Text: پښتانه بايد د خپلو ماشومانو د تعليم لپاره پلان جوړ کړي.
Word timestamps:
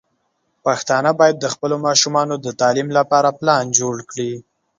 پښتانه 0.65 1.11
بايد 1.19 1.37
د 1.41 1.45
خپلو 1.53 1.75
ماشومانو 1.87 2.35
د 2.39 2.47
تعليم 2.61 2.87
لپاره 2.97 3.29
پلان 3.39 3.63
جوړ 3.79 3.95
کړي. 4.11 4.31